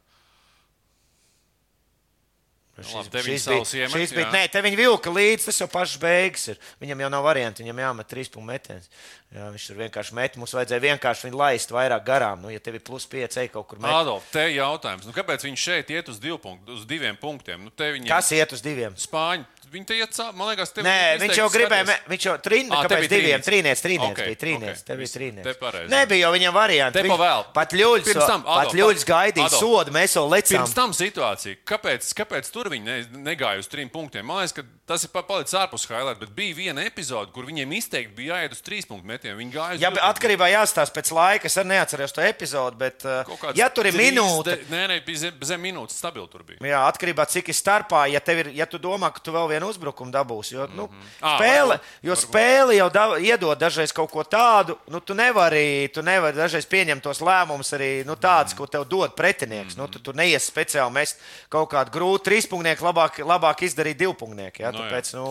[2.83, 5.97] Nu, labi, Šis viņi bija, šis bija, nē, te viņi vilka līdzi, tas jau pašs
[6.01, 6.59] beigas ir.
[6.81, 8.89] Viņam jau nav variantu, viņam jāmet trīs punktu metiens.
[9.29, 12.39] Jā, viņš tur vienkārši met, mums vajadzēja vienkārši viņu laist vairāk garām.
[12.41, 13.91] Nu, ja tev ir plus pieci, ej kaut kur met.
[13.93, 15.05] Adolf, te jautājums.
[15.05, 17.67] Nu, kāpēc viņš šeit iet uz, divu punktu, uz diviem punktiem?
[17.67, 18.97] Nu, viņi Kas iet uz diviem?
[18.97, 19.45] Spāņi.
[19.69, 20.15] Viņi te iet.
[20.33, 23.41] Man liekas, te Nē, viņš jau gribēja, me, viņš jau trīnīja, te kāpēc diviem?
[23.45, 23.49] trīnieks.
[23.49, 25.43] Trīnieks, trīnieks Ok, bija trīnieks, ok, te bija trīnieks.
[25.45, 25.89] te pareizi.
[25.93, 26.93] Nebija jau viņam variantu.
[26.97, 27.43] Te pa Viņš- vēl.
[27.53, 30.57] Pat ļuļs, Pirms tam, pat Adolf, ļuļs gaidīja sodu, mēs jau lecām.
[30.65, 32.97] Pirms tam situācija, kāpēc, kāpēc tur viņi ne,
[33.29, 34.25] negāja uz trim punktiem?
[34.25, 37.75] Man liekas, ka tas ir pa- palicis ārpus highlight, bet bija viena epizode, kur viņiem
[37.77, 39.37] izteikti bija jāiet uz trīs punktu metienu.
[39.37, 41.45] Viņi gāja uz Jā, bet atkarībā jāstāsta pēc laika.
[41.45, 44.97] Es arī neatceros to epizodu, bet, kāds ja tur ir trīs minūte, de- Nē, nē,
[45.05, 46.57] bija zem, zem minūtes stabili tur bija.
[46.65, 48.07] Jā, atkarībā cik ir starpā.
[48.11, 50.89] Ja, ir, ja tu domā, ka tu vēl vienu uzbrukumu dabūsi, jo, nu,
[51.21, 55.89] Ā, spēle, varbūt, jo spēle jau da, iedod dažreiz kaut ko tādu, nu, tu nevari,
[55.93, 59.77] tu nevari dažreiz pieņemt tos lēmumus arī nu, tādus, ko tev dod pretinieks.
[59.77, 64.49] Nu, tu tur neies speciāli mest kaut kādu grūtu trīspunktu, labāk, labāk izdarīt divpunktu.
[64.59, 64.89] Ja, Nu, jā.
[64.89, 65.29] tāpēc, nu,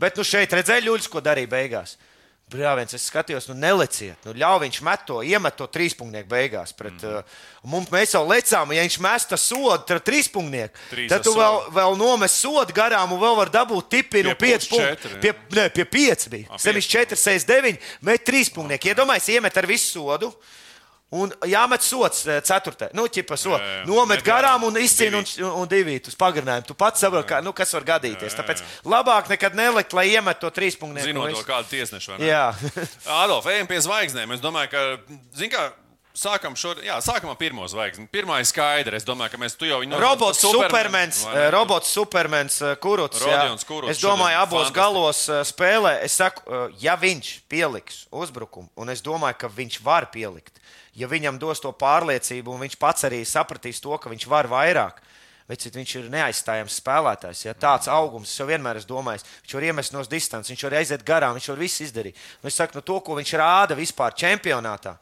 [0.00, 1.96] bet nu, šeit redzēja ļuļus, ko darīja beigās.
[2.52, 4.18] Brāviens, es skatījos, nu, neleciet.
[4.26, 6.74] Nu, ļauj viņš met to, iemet to trīspunktu beigās.
[6.76, 7.22] Pret, mm.
[7.24, 10.66] uh, mums, mēs jau lecām, ja viņš met to sodu, tad trīspunktu.
[10.90, 14.68] Trīs Tad tu vēl, vēl nomes sodu garām un vēl var dabūt tipinu Pie 5
[14.68, 15.16] plus punktus.
[15.24, 16.50] Pie, ne, pie 5 bija.
[16.52, 17.16] Ā, Sevišķi pieci.
[17.16, 18.92] 4, 6, 9, met 3 punktus.
[18.92, 20.30] Iedomājieties, iemet ar visu sodu.
[21.12, 22.90] Un jāmet sots, eh, ceturtajā.
[22.96, 23.60] Nu, ķipa sodu.
[23.62, 23.86] Jā, jā.
[23.86, 26.66] Nomet Met garām un izcīna un, un, divi uz pagarinājumu.
[26.66, 28.34] Tu pats saproti, kā- nu, kas var gadīties.
[28.34, 31.04] Tāpēc labāk nekad nelikt, lai iemet to trīs punktu.
[31.04, 32.18] Zinot to kādu tiesnešu.
[32.18, 32.26] ne?
[32.26, 32.54] Jā.
[33.22, 34.32] Adolf, ejam pie zvaigznēm.
[34.34, 34.82] Es domāju, ka,
[35.38, 35.68] zin kā,
[36.14, 38.08] sākam, šo, jā, sākam ar pirmo zvaigzni.
[38.10, 38.96] Pirmā ir skaidra.
[38.98, 43.20] Es domāju, ka mēs tu jau viņu Robots, supermens, eh, robots, supermens, eh, kuruts.
[43.22, 43.38] jā.
[43.38, 44.74] Rodions Kuruts Es domāju, abos fantastiski.
[44.74, 46.02] galos spēlē.
[46.02, 46.42] Es saku,
[46.80, 50.58] ja viņš pieliks uzbrukumu, un es domāju, ka viņš var pielikt,
[50.94, 55.00] ja viņam dos to pārliecību, un viņš pats arī sapratīs to, ka viņš var vairāk.
[55.44, 57.42] Vecīt, viņš ir neaizstājams spēlētājs.
[57.44, 57.52] Ja?
[57.52, 61.04] Tāds augums, es jau vienmēr esmu domājis, viņš var iemest no distances, viņš var aiziet
[61.04, 62.22] garām, viņš var visu izdarīt.
[62.40, 64.94] Nu, es saku, nu, to, ko viņš rāda vispār čempionātā,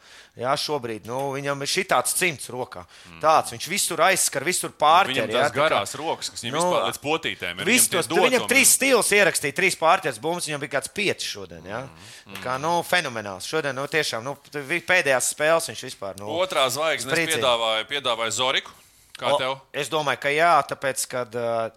[0.43, 2.83] jā, šobrīd nu, viņam ir šī tāds cimds rokā.
[3.23, 5.15] Tāds, viņš visur aizskar, visur pārķer.
[5.15, 7.71] Viņam tās garās rokas, kas viņam Nu, vispār līdz potītēm ir.
[7.71, 11.63] Viss Viņam viņam trīs stils ierakstīja, trīs pārķers bumbas, viņam bija kāds pieci šodien.
[11.71, 11.85] Ja?
[11.87, 13.47] Mm, Tā Kā, nu, fenomenāls.
[13.47, 16.19] Šodien nu, tiešām nu, pēdējās spēles viņš vispār.
[16.19, 18.82] Nu, Otrā zvaigznes piedāvāja, piedāvāja Zoriku.
[19.19, 19.59] Kā O, tev?
[19.77, 21.27] Es domāju, ka jā, tāpēc, ka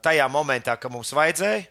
[0.06, 1.66] tajā momentā, kad mums vajadzēja,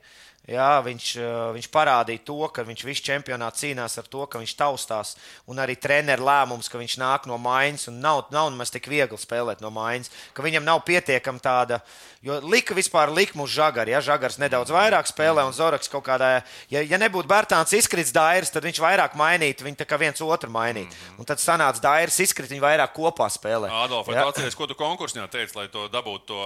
[0.51, 4.55] jā, viņš, uh, viņš parādīja to, ka viņš visu čempionātu cīnās ar to, ka viņš
[4.61, 5.15] taustās.
[5.49, 9.21] Un arī treneru lēmums, ka viņš nāk no mājas un nav, nav nemaz tik viegli
[9.21, 11.81] spēlēt no mājas, ka viņam nav pietiekama tāda.
[12.25, 13.93] Jo lika vispār likuma uz žagaru.
[13.93, 16.31] Ja žagars nedaudz vairāk spēlē un Zoraks kaut kādā,
[16.73, 20.49] ja, ja nebūtu Bērtāns izkrits dairis, tad viņš vairāk mainītu, viņi tā kā viens otru
[20.49, 20.97] mainītu.
[21.21, 23.69] Un tad sanāca dairis izkrit, viņi vairāk kopā spēlē.
[23.69, 24.25] Adolf, vai Ja.
[24.33, 26.41] atceries, ko tu konkursā teici, lai to dabūtu to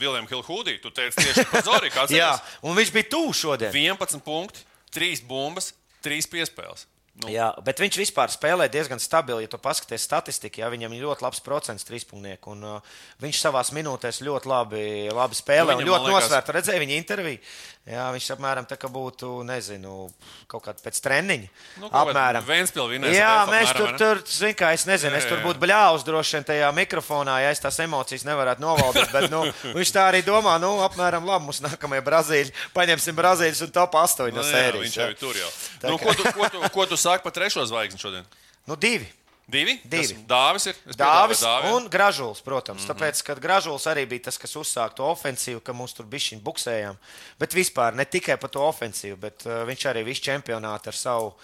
[0.00, 0.80] Vilnius Hilhūdī?
[0.80, 2.08] Tu teici tieši par Zoriku.
[2.22, 2.32] Jā,
[2.64, 3.72] un viņš bija tuvu šodien.
[3.72, 4.64] 11 punkti,
[4.96, 6.86] 3 bumbas, 3 piespēles.
[7.18, 9.42] Nu, Jā, bet viņš vispār spēlē diezgan stabili.
[9.42, 12.92] Ja tu paskaties statistiku, ja viņam ir ļoti labs procents trīspunktu, un uh,
[13.24, 15.74] viņš savā minūtēs ļoti labi, labi spēlē.
[15.74, 16.54] Viņam, ļoti liekas- nosvērta.
[16.58, 17.40] Redzēju viņa interviju.
[17.88, 20.10] Jā, viņš apmēram tā kā būtu, nezinu,
[20.46, 21.46] kaut kāda pēc treniņa.
[21.80, 22.44] Nu, apmēram.
[22.44, 25.44] Ventspils vinēs Jā, mēs apmēram, tur, tur zin, kā, es nezinu, es Jā, tur jā.
[25.46, 29.08] būtu bļāvis droši vien tajā mikrofonā, ja es tās emocijas nevarētu novaldīt.
[29.14, 29.40] Bet nu,
[29.78, 34.28] viņš tā arī domā, nu, apmēram, labi, mums nākamie Brazīļi, paņemsim Brazīļus un top 8
[34.36, 34.84] no Nu, jā, sērijas.
[34.84, 35.08] viņš jā.
[35.08, 35.50] jau ir tur jau.
[35.88, 38.28] Nu, ko, tu, ko, tu, ko tu saki par trešo zvaigzni šodien?
[38.68, 39.08] Nu, divi.
[39.48, 39.78] Divi?
[39.84, 40.12] Divi.
[40.12, 40.80] Kas, Dāvis ir.
[40.92, 41.70] Dāvis Dāvi.
[41.72, 42.82] un Gražulis, protams.
[42.82, 42.98] Mm -hmm.
[42.98, 46.40] Tāpēc, kad Gražulis arī bija tas, kas uzsāka to ofensīvu, ka mums tur bija šī
[46.42, 46.96] buksējām.
[47.38, 51.34] Bet vispār ne tikai par to ofensīvu, bet uh, viņš arī visu čempionātu ar savu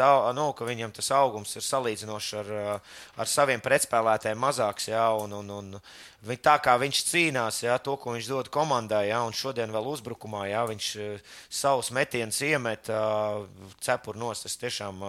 [0.00, 4.88] au- nu, ka viņam tas augums ir salīdzinoši ar, uh, ar saviem pretspēlētājiem mazāks.
[4.88, 9.20] Jā, un, un, un tā kā viņš cīnās, jā, to, ko viņš dod komandai, jā,
[9.26, 13.44] un šodien vēl uzbrukumā, jā, viņš uh, savus metienus iemet uh,
[13.84, 14.48] cepur nost.
[14.48, 15.02] Es tiešām,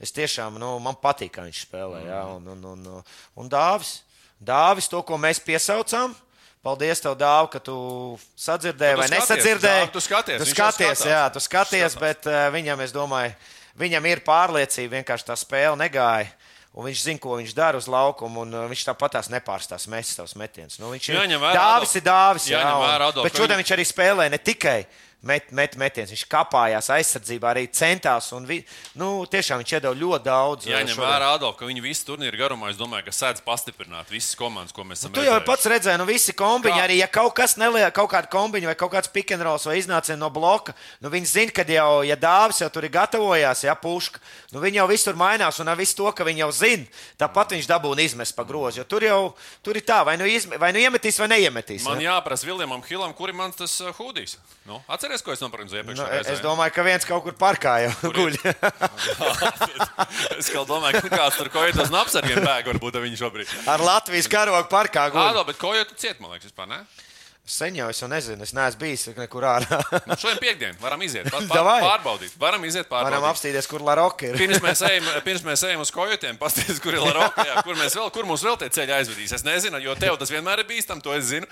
[0.00, 2.06] es tiešām nu, man patīk, kā viņš spēlē.
[2.08, 3.04] Jā, un, un, un, un,
[3.36, 3.98] un Dāvis,
[4.40, 6.16] Dāvis, to, ko mēs piesaucām.
[6.58, 7.74] Paldies, tev, Dāv, ka tu
[8.34, 9.92] sadzirdēji vai nesadzirdēji.
[9.94, 13.30] Tu skaties, tu skaties, jā, tu skaties, bet uh, viņam, es domāju,
[13.80, 16.30] viņam ir pārliecība, vienkārši tā spēle negāja.
[16.78, 20.14] Un viņš zina, ko viņš dara uz laukuma, un uh, viņš tāpat tās nepārstās mest
[20.14, 20.76] savus metienus.
[20.78, 21.16] Nu, viņš ir
[21.56, 22.46] Dāvis, ir Dāvis.
[22.52, 24.86] Jā, Jāņem un- bet šodien viņš arī spēlē ne tikai
[25.22, 28.30] met, met, metienus, viņš kāpājās aizsardzībā, arī centās.
[28.36, 28.60] Un, vi,
[28.98, 30.66] nu, tiešām viņš iedeva ļoti daudz.
[30.68, 31.02] uh, Jāņem šodien.
[31.10, 34.84] vērā, Adolf, ka viņi visu turnīru garumā, es domāju, ka sēdz pastiprināt visas komandas, ko
[34.86, 35.46] mēs esam Tu jau redzējuši.
[35.48, 36.84] pats redzēji, nu visi kombiņi, Kā?
[36.86, 40.30] arī ja kaut kas neliek, kaut kāda kombiņa vai kaut kāds pikantrols vai iznāciens no
[40.30, 44.20] bloka, nu viņi zina, ka jau, ja dāvis jau tur ir gatavojās, ja puška,
[44.54, 46.86] nu viņi jau visur mainās un ar visu to, ka viņi jau zina,
[47.18, 48.78] tāpat viņš dabūna izmest pa grozu.
[48.78, 49.34] Jo tur jau
[49.66, 51.82] tur ir tā, vai nu, izme, vai nu iemetīs, vai neiemetīs.
[51.88, 52.14] Man ja?
[52.20, 54.36] jāprasa Viljamam Hilam, kur ir mans tas uh, hūdijs.
[54.68, 56.34] Nu, atceries, ko es nopirku iepriekšējā Nu, reizē?
[56.36, 58.38] es domāju, ka viens kaut kur parkā jau guļ.
[60.40, 63.52] es domāju, ka kāds tur kaut kādā apsargiem bēg, varbūt viņi šobrīd.
[63.70, 65.24] Ar Latvijas karogu parkā guļ.
[65.30, 66.82] Ādo, bet ko jau tu ciet, man liekas, vispār, ne?
[67.48, 69.78] Sen jau es jau nezinu, es neesmu bijis nekur ārā.
[70.04, 72.34] Nu, šodien piekdien varam iziet, pār, pār, pārbaudīt.
[72.40, 73.28] Varam iziet Varam pārbaudīt.
[73.30, 74.36] apstīties, kur Laroka ir.
[74.36, 78.10] Pirms mēs, ejam, pirms mēs ejam uz kojotiem, paskatieties, kur ir Laroka, jā, kur, vēl,
[78.12, 79.32] kur mums vēl tie ceļi aizvedīs.
[79.38, 81.48] Es nezinu, jo tev tas vienmēr ir bīstami, to es zinu.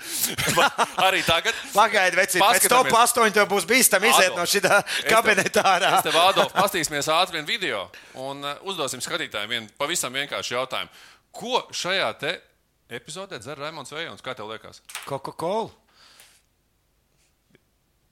[1.07, 1.57] Arī tagad.
[1.73, 3.33] Pagaidi, veci, pēc top Paskatāmies.
[3.33, 4.61] 8 tev būs bīstam iziet no šī
[5.09, 5.91] kabineta ārā.
[5.97, 7.81] Es tev, Ādolf, pastīsimies ātri vienu video
[8.21, 10.93] un uh, uzdosim skatītājiem vienu pavisam vienkāršu jautājumu.
[11.37, 12.37] Ko šajā te
[12.93, 14.21] epizodē dzer Raimons Vējons?
[14.25, 14.81] Kā tev liekas?
[15.09, 15.73] Coca-Cola.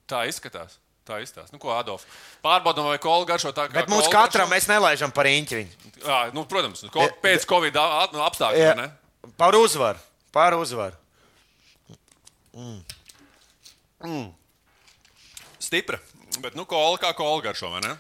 [0.10, 0.78] Tā izskatās.
[1.06, 1.52] Tā izskatās.
[1.54, 2.06] Nu, ko, Adolf?
[2.46, 4.54] Pārbaudām, vai kola garšo tā, kā Bet mums katram garšo?
[4.56, 5.60] mēs nelaižam par īņķi.
[6.02, 8.72] Jā, nu, protams, nu, ko, pēc Covid ap- nu, apstākļiem.
[8.74, 9.32] Vai ne?
[9.38, 10.02] Par uzvaru.
[10.34, 10.98] Par uzvaru.
[15.60, 16.00] Stipra.
[16.42, 17.94] Bet, nu, kola kā kola garšo, vai ne?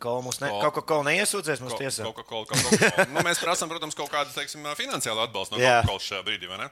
[0.00, 0.64] Kola mums ne, Kola.
[0.64, 2.06] Coca-Cola neiesūdzēs mums tiesā.
[2.08, 3.04] Coca-Cola, Coca-Cola.
[3.12, 5.60] nu, mēs prasām, protams, kaut kādu teiksim, finansiālu atbalstu no.
[5.60, 6.68] Coca-Cola šajā brīdī, vai ne?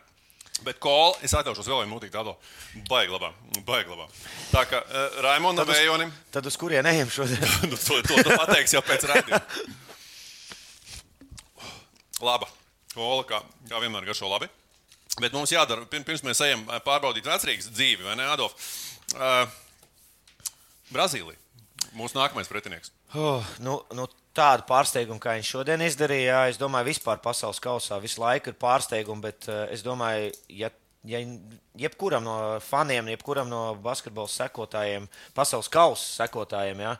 [0.63, 2.35] Bet kola, es atļaušos vēl vienu mūtīgu tādu
[2.91, 3.33] baigi labā.
[3.67, 4.07] Baigi labā.
[4.53, 7.43] Tā kā uh, Raimonda Vējonim, Tad uz kurien ejam šodien?
[7.71, 9.43] nu, to, to, to pateiks jau pēc rādījuma.
[12.23, 12.47] Laba.
[12.95, 14.47] Kola, kā, kā vienmēr garšo labi.
[15.21, 18.55] Bet mums jādara, pir- pirms mēs ejam ā, pārbaudīt vecrīgas dzīvi, vai ne, Adolf?
[19.17, 19.45] Uh,
[20.93, 21.41] Brazīlija.
[21.99, 22.93] Mūsu nākamais pretinieks.
[23.19, 27.99] Oh, nu, nu, tādu pārsteigumu, kā viņš šodien izdarīja, jā, es domāju, vispār pasaules kausā
[28.03, 30.71] visu laiku ir pārsteigumi, bet uh, es domāju, ja,
[31.09, 31.21] ja
[31.79, 36.97] jebkuram no faniem, jebkuram no basketbola sekotājiem, pasaules kausa sekotājiem, jā,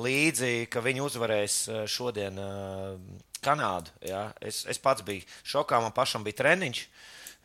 [0.00, 2.94] līdzi, ka viņi uzvarēs eh, šodien uh,
[3.40, 3.92] Kanādu.
[4.04, 4.28] Jā.
[4.44, 6.82] Es, es pats biju šokā, man pašam bija treniņš.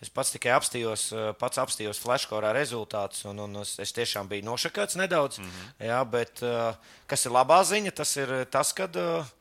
[0.06, 4.46] Es pats tikai apstījos, eh, pats apstījos flashkorā rezultātus, un, un es, es tiešām biju
[4.46, 5.40] nošakāts nedaudz.
[5.40, 5.88] Mm -hmm.
[5.90, 6.76] jā, bet uh,
[7.10, 8.86] kas ir labā ziņa, tas ir tas, ka.
[8.94, 9.34] Uh,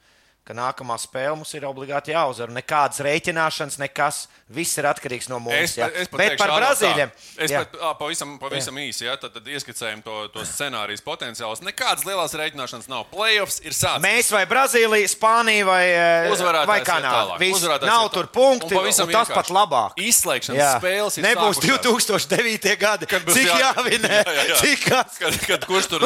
[0.44, 2.50] ka nākamā spēle mums ir obligāti jāuzvar.
[2.52, 4.26] Nekādas rēķināšanas, nekas.
[4.54, 5.56] Viss ir atkarīgs no mums.
[5.56, 5.86] Es, jā.
[5.96, 7.10] es Bet par Brazīļiem.
[7.40, 7.62] Es jā.
[7.64, 11.62] pat, ā, pavisam, pavisam īsi ja, tad, tad ieskicējam to, to scenārijas potenciālus.
[11.64, 13.06] Nekādas lielas rēķināšanas nav.
[13.08, 14.02] Playoffs ir sācies.
[14.04, 15.80] Mēs vai Brazīlija, Spānija vai,
[16.28, 17.38] Uzvarētājs vai Kanāda.
[17.88, 19.38] nav tur punkti, Un pavisam un tas vienkārši.
[19.40, 19.96] pat labāk.
[20.04, 20.68] Izslēgšanas Jā.
[20.76, 21.88] spēles ir Nebūs sākušās.
[22.28, 22.76] 2009.
[22.84, 24.12] gada, Kad būs cik jā- jāvinē.
[24.24, 24.60] Jā, jā, jā.
[24.60, 24.84] Cik?
[25.18, 26.04] Kad, kad kurš tur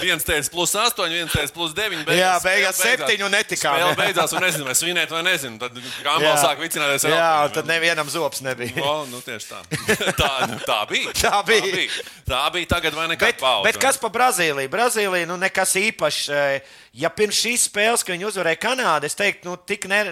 [0.00, 2.06] viens teica, plus 8, viens teica, plus 9.
[2.14, 5.58] Jā, beigās septiņi un netikām, Spēle beidzās, un nezinu, vai svinēt vai nezinu.
[5.62, 7.06] Tad Gambals sāk vicināties.
[7.10, 8.76] Jā, un tad nevienam zops nebija.
[8.84, 9.62] O, nu, tieši tā.
[10.22, 11.12] Tā, nu, tā bija.
[11.18, 11.88] Tā bija.
[12.28, 13.66] Tā bija tagad vai nekad Bet, pauze.
[13.70, 14.70] bet kas par Brazīliju?
[14.72, 16.28] Brazīlija, nu, nekas īpašs.
[16.32, 20.02] eh, Ja pirms šīs spēles, kad viņi uzvarēja Kanādu, es teiktu, nu, tik ne,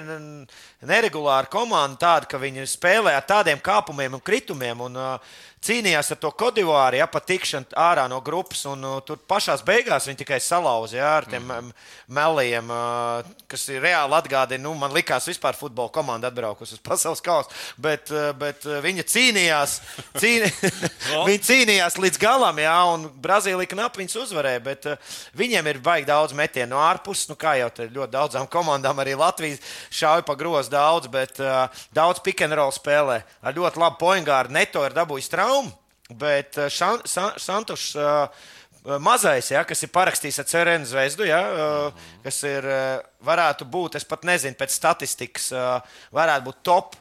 [0.87, 6.19] neregulāra komanda, tāda, ka viņi spēlē ar tādiem kāpumiem un kritumiem un uh, cīnījās ar
[6.21, 8.63] to kodivāru, ja pat tikšanu ārā no grupas.
[8.71, 11.73] Un, uh, tur pašā beigās viņi tikai salauza ja, ar tiem mm.
[12.17, 14.63] meliem, uh, kas ir reāli atgādina.
[14.65, 19.05] Nu, man likās, vispār futbola komanda atbraukusi uz pasaules kausa, bet, uh, bet uh, viņa
[19.13, 19.77] cīnījās,
[20.17, 20.49] cīni...
[21.29, 24.65] viņi cīnījās līdz galam, ja, un Brazīlija knapi viņus uzvarēja.
[24.65, 29.05] Bet, uh, viņiem ir baigi daudz metienu no ārpuses, nu, kā jau ļoti daudzām komandām,
[29.05, 29.61] arī Latvijas
[29.93, 33.21] šauja pa grozu daudz, bet uh, daudz pick and roll spēlē.
[33.43, 35.73] Ar ļoti labu poingāru neto ir dabūjis traumu,
[36.11, 37.93] bet uh, Šan, San, Santušs.
[37.99, 38.49] Uh,
[38.81, 41.41] Mazais, ja, kas ir parakstījis ar Cerēnu zvezdu, ja,
[42.25, 42.65] kas ir,
[43.29, 45.51] varētu būt, es pat nezinu, pēc statistikas,
[46.17, 46.97] varētu būt top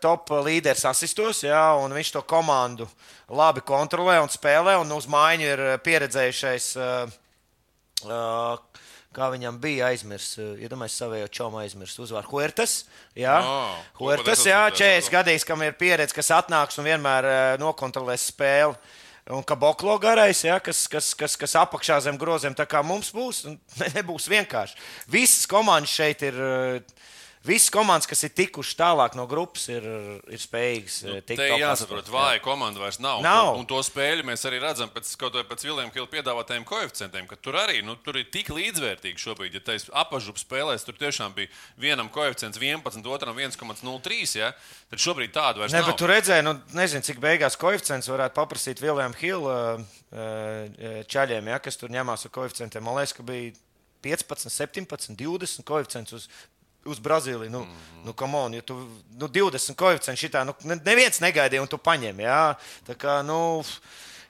[0.00, 2.88] top līderis asistos, jā, un viņš to komandu
[3.32, 4.76] labi kontrolē un spēlē.
[4.82, 8.58] Un uz mājiņu ir pieredzējušais, uh,
[9.14, 10.36] kā viņam bija aizmirsts.
[10.58, 12.32] Iedomājieties, savējo čomu aizmirst uzvārdu.
[12.34, 12.74] Huertas,
[13.18, 13.54] jā, Ā,
[14.00, 14.98] Huertas, jā, tas ir?
[15.06, 18.76] 40 gadīgs, kam ir pieredze, kas atnāks un vienmēr uh, nokontrolēs spēli.
[19.32, 23.08] Un kā Boklo garais, ja, kas, kas, kas, kas apakšā zem groziem, tā kā mums
[23.14, 23.46] būs,
[23.96, 24.76] nebūs vienkārši.
[25.14, 26.40] Visas komandas šeit ir.
[26.42, 27.02] uh,
[27.44, 29.84] Visas komandas, kas ir tikušas tālāk no grupas, ir,
[30.32, 33.20] ir spējīgas nu, tikt Te top jāsaprot, vāja komanda vairs nav.
[33.24, 33.50] Nav.
[33.52, 37.58] Un, un to spēļu mēs arī redzam pēc, pēc Viljama Hilda piedāvātajiem koeficientiem, ka tur
[37.60, 39.58] arī nu, tur ir tik līdzvērtīgi šobrīd.
[39.58, 41.52] Ja tais apažup spēlēs, tur tiešām bija
[41.84, 44.22] vienam koeficients 11, otram 1,03.
[44.40, 44.54] Ja?
[44.94, 45.92] Tad šobrīd tādu vairs Ne, nav.
[45.92, 49.84] bet tu redzēji, nu, nezinu, cik beigās koeficients varētu paprasīt Viljamam Hilda
[51.12, 52.84] čaļiem, ja, kas tur ņemās ar koeficientiem.
[52.86, 53.52] Man liekas, ka bija
[54.04, 56.28] 15, 17, 20 koeficients uz,
[56.88, 57.50] uz Brazīliju.
[57.50, 58.02] Nu, mm.
[58.04, 58.76] nu, come on, ja tu
[59.18, 62.24] nu, 20 koeficients šitā, nu, ne- neviens negaidīja un tu paņem.
[62.24, 62.42] Jā.
[62.86, 63.38] Tā kā, nu,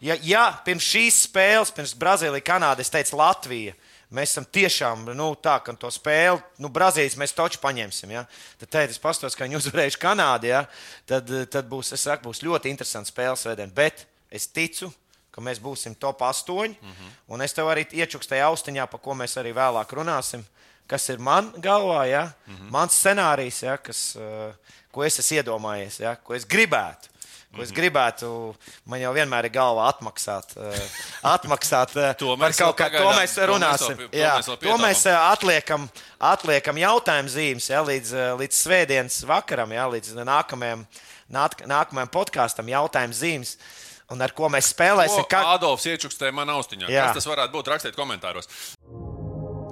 [0.05, 3.77] ja, ja pirms šīs spēles, pirms Brazīlija, Kanāda, es teicu Latvija.
[4.15, 8.13] Mēs esam tiešām nu, tā, ka to spēli, nu, Brazīlijas mēs taču paņemsim.
[8.15, 8.27] Ja?
[8.63, 10.67] Tad, es pastos, ka viņi uzvarējuši Kanādu, ja?
[11.09, 13.73] tad, tad būs, es saku, būs ļoti interesants spēles vedien.
[13.75, 14.93] Bet es ticu,
[15.35, 16.77] ka mēs būsim top 8.
[16.79, 17.15] Mm -hmm.
[17.35, 20.45] Un es tev arī iečukstēju austiņā, par ko mēs arī vēlāk runāsim.
[20.87, 22.25] Kas ir man galvā, ja?
[22.47, 22.71] mm -hmm.
[22.71, 23.77] mans scenārijs, ja?
[23.77, 24.55] kas, uh,
[24.93, 26.17] ko es esmu iedomājies, ja?
[26.17, 27.15] ko es gribētu.
[27.55, 30.57] Ko es gribētu, man jau vienmēr ir galvā atmaksāt.
[30.57, 30.75] Uh,
[31.23, 33.97] atmaksāt uh, To mēs kaut kā, to pagaidām- mēs to mēs runāsim.
[33.97, 35.15] to Jā, mēs to mēs pietāpām.
[35.15, 40.87] uh, atliekam, atliekam jautājumu zīmes ja, līdz, līdz svētdienas vakaram, ja, līdz nākamajam,
[41.31, 43.57] nāk, nākamajam podkāstam jautājumu zīmes.
[44.13, 45.25] Un ar ko mēs spēlēsim?
[45.31, 46.91] Ko Adolfs iečukstēja man austiņā.
[46.93, 47.07] Jā.
[47.07, 47.71] Kas tas varētu būt?
[47.73, 48.49] Rakstiet komentāros.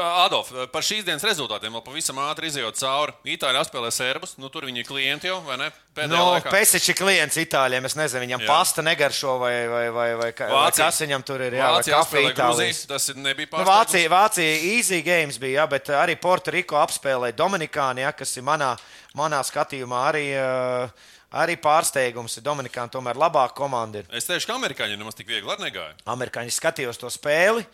[0.00, 3.14] Adolf, par šīs dienas rezultātiem vēl pavisam ātri izjūt cauri.
[3.34, 5.68] Itāļi apspēlē serbus, nu tur viņi ir klienti jau, vai ne?
[5.96, 6.52] Pēdējā.
[6.52, 7.84] Pēciņš ir klients Itālijam.
[7.84, 8.48] Es nezinu, viņam Jā.
[8.48, 11.58] pasta negaršo vai, vai, vai, vai, vai kas viņam tur ir.
[11.58, 12.32] Jā, Vācija apspēlē.
[12.38, 13.72] Grūziju, tas nebija Nu, pārsteigums.
[13.72, 18.72] Vācija, Vācija easy games bija, jā, bet arī Puertoriko apspēlēja Dominikānu, jā, kas ir manā,
[19.18, 21.12] manā skatījumā arī, uh,
[21.44, 22.40] arī pārsteigums.
[22.40, 24.08] Dominikāna tomēr labāka komanda ir.
[24.16, 25.92] Es teikšu, ka amerikāņi nemaz tik viegli negāja.
[26.08, 27.66] Amerikāņi skatījos to spēli,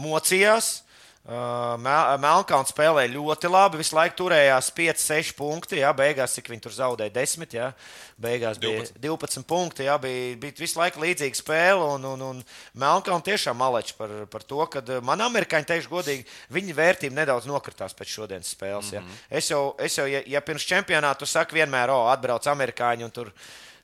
[0.00, 0.87] mocījās.
[1.28, 3.76] Mel- Melnkalns spēlēja ļoti labi.
[3.82, 5.76] Visu laiku turējās 5-6 punkti.
[5.82, 7.52] Jā, beigās, cik viņi tur zaudēja 10.
[7.52, 7.66] Jā,
[8.16, 9.84] beigās bija 12, 12 punkti.
[9.84, 11.84] Jā, bija, bija visu laiku līdzīga spēle.
[11.98, 12.40] Un, un, un
[12.80, 16.24] Melnkalns tiešām maleč par, par to, ka man amerikāņi teikšu godīgi,
[16.56, 18.92] viņa vērtība nedaudz nokritās pēc šodienas spēles.
[18.92, 19.22] Mm -hmm.
[19.30, 23.32] Es jau, es jau ja, ja pirms čempionāta saku vienmēr, o, atbrauc amerikāņi un tur.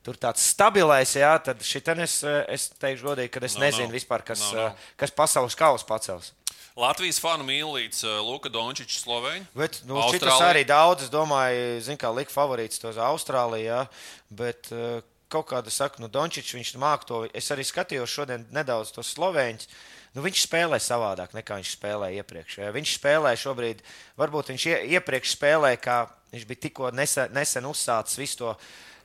[0.04, 3.92] Tur tāds stabilais, jā, tad šitien es, es teikšu godīgi, ka es Nav, nezinu nav.
[3.96, 4.66] vispār, kas, nav.
[4.66, 6.32] eh, kas pasaules kausa pacels.
[6.74, 9.44] Latvijas fanu mīlīts uh, Luka Dončičs, Slovēņa.
[9.54, 13.84] Bet nu, šitas arī daudz, es domāju, zin, kā lika favorīts tos Austrālijā.
[14.34, 14.98] Bet, uh,
[15.30, 17.24] kaut kāda saka, nu, Dončičs, viņš māk to.
[17.30, 19.70] Es arī skatījos šodien nedaudz tos slovēņus.
[20.14, 22.58] Nu, viņš spēlē savādāk nekā viņš spēlēja iepriekš.
[22.74, 23.80] Viņš spēlē šobrīd,
[24.18, 25.96] varbūt viņš ie, iepriekš spēlēja, kā
[26.34, 28.52] viņš bija tikko nesen, nesen uzsācis visu to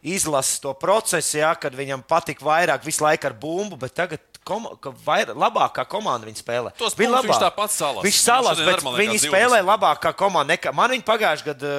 [0.05, 4.65] izlases to procesu, ja, kad viņam patika vairāk visu laiku ar bumbu, bet tagad kom,
[5.05, 6.71] vair, labākā komanda viņa spēlē.
[6.79, 7.27] Tos viņa labāk.
[7.29, 8.05] viņš tāpat salas.
[8.07, 10.55] Viņš salas, bet viņi spēlē labāk kā komanda.
[10.55, 11.73] Nekā, man viņa pagājušajā gadā,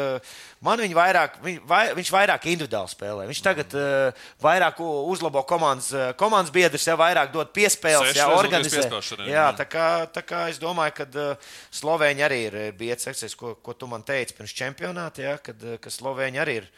[0.67, 3.27] man viņa vairāk, viņ, vai, viņš vairāk individuāli spēlē.
[3.31, 8.87] Viņš tagad uh, vairāk uzlabo komandas, komandas biedrus, jau vairāk dod piespēles, jau organizē.
[9.27, 13.75] Jā, tā kā, tā kā es domāju, ka uh, Slovēņi arī ir bijis, ko, ko
[13.75, 16.71] tu man teici pirms čempionāta, ja, kad, ka Slovēņi arī ir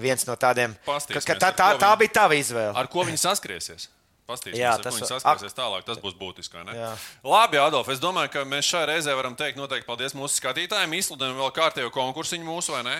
[0.00, 0.76] viens no tādiem.
[0.86, 2.74] Ka, ka tā, tā, tā bija tava izvēle.
[2.78, 3.88] Ar ko viņi saskrēsies?
[4.56, 5.84] Jā, tas ir saskars tālāk.
[5.84, 6.62] Tas būs būtiski.
[7.26, 7.88] Labi, Adolf.
[7.92, 10.94] Es domāju, ka mēs šai reizē varam teikt noteikti paldies mūsu skatītājiem.
[10.98, 12.96] Izsludinām vēl kārtējo konkursiņu mūsu, vai ne?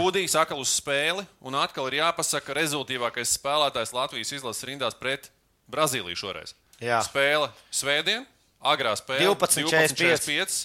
[0.00, 1.26] Kūdīs atkal uz spēli.
[1.44, 5.30] Un atkal ir jāpasaka rezultīvākais spēlētājs Latvijas izlases rindās pret
[5.70, 6.56] Brazīliju šoreiz.
[6.82, 6.98] Jā.
[7.06, 8.24] Spēle svētdien,
[8.64, 10.64] agrā spēle 12.45.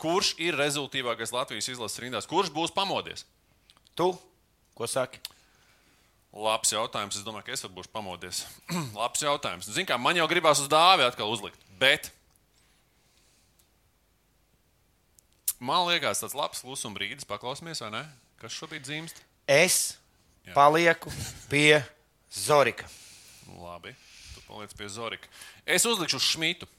[0.00, 2.30] Kurš ir rezultīvākais Latvijas izlases rindās?
[2.30, 3.26] Kurš būs pamodies?
[3.98, 4.08] Tu,
[4.78, 5.20] ko saki?
[6.30, 7.18] Labs jautājums.
[7.18, 8.44] Es domāju, ka es būšu pamodies.
[9.00, 9.66] Labs jautājums.
[9.66, 11.58] Ziniet, kā man jau gribās uz dāvi atkal uzlikt.
[11.80, 12.12] Bet
[15.58, 17.26] man liekas, tas labs klusuma brīdis.
[17.28, 18.04] Paklausīsimies, vai ne?
[18.40, 19.18] Kas šobrīd dzimst?
[19.50, 19.96] Es
[20.46, 20.54] Jā.
[20.54, 21.10] palieku
[21.50, 21.82] pie
[22.30, 22.86] Zorika.
[23.58, 23.96] Labi,
[24.36, 25.26] tu paliec pie Zorika.
[25.66, 26.70] Es uzlikšu uz Šmitu.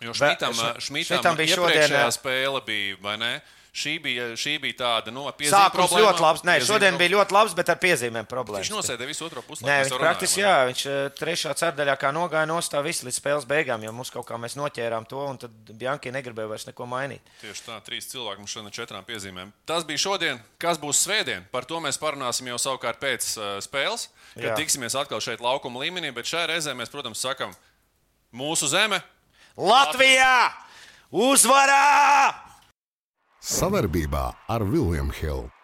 [0.00, 3.30] Jo Šmitam, Bet, šmitam, šmitam bija šodien, spēle, bija, vai ne?
[3.76, 5.52] Šī bija, šī bija tāda no, nu, piezīmēm.
[5.52, 6.42] Sākums problēma, ļoti labs.
[6.48, 8.64] Nē, šodien bija ļoti labs, bet ar piezīmēm problēmas.
[8.64, 9.66] Viņš nosēdēja visu otro pusi.
[9.66, 13.84] Nē, viņš praktiski, jā, viņš eh, trešā ceturdaļā kā nogāja nostā visu līdz spēles beigām,
[13.84, 17.28] jo mums kaut kā mēs noķērām to, un tad Bjanki negribēja vairs neko mainīt.
[17.42, 19.52] Tieši tā, trīs cilvēki mums šodien četrām piezīmēm.
[19.68, 21.44] Tas bija šodien, kas būs svētdien.
[21.52, 24.08] Par to mēs parunāsim jau savukārt pēc uh, spēles,
[24.38, 24.56] kad jā.
[24.62, 27.52] tiksimies atkal šeit laukuma līmenī, bet šajā reizē mēs, protams, sakam,
[28.32, 29.04] mūsu zeme
[29.56, 30.52] Latvijā!
[31.12, 32.46] Uzvarā!
[33.46, 35.55] Savarbībā ar Vilniņu Hildu.